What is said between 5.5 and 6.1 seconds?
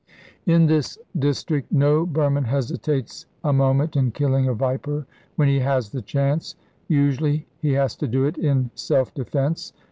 has the